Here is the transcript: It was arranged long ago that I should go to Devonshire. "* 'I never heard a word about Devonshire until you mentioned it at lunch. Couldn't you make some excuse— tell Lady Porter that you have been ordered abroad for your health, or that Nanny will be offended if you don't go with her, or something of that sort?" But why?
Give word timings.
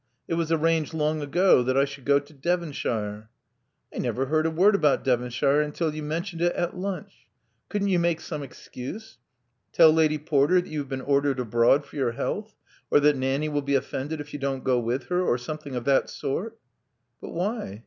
It 0.27 0.33
was 0.33 0.51
arranged 0.51 0.95
long 0.95 1.21
ago 1.21 1.61
that 1.61 1.77
I 1.77 1.85
should 1.85 2.05
go 2.05 2.17
to 2.17 2.33
Devonshire. 2.33 3.29
"* 3.71 3.93
'I 3.93 3.99
never 3.99 4.25
heard 4.25 4.47
a 4.47 4.49
word 4.49 4.73
about 4.73 5.03
Devonshire 5.03 5.61
until 5.61 5.93
you 5.93 6.01
mentioned 6.01 6.41
it 6.41 6.55
at 6.55 6.75
lunch. 6.75 7.27
Couldn't 7.69 7.89
you 7.89 7.99
make 7.99 8.19
some 8.19 8.41
excuse— 8.41 9.19
tell 9.75 9.93
Lady 9.93 10.17
Porter 10.17 10.59
that 10.59 10.71
you 10.71 10.79
have 10.79 10.89
been 10.89 11.01
ordered 11.01 11.39
abroad 11.39 11.85
for 11.85 11.97
your 11.97 12.13
health, 12.13 12.55
or 12.89 12.99
that 12.99 13.15
Nanny 13.15 13.47
will 13.47 13.61
be 13.61 13.75
offended 13.75 14.19
if 14.19 14.33
you 14.33 14.39
don't 14.39 14.63
go 14.63 14.79
with 14.79 15.03
her, 15.09 15.21
or 15.21 15.37
something 15.37 15.75
of 15.75 15.85
that 15.85 16.09
sort?" 16.09 16.57
But 17.21 17.29
why? 17.33 17.79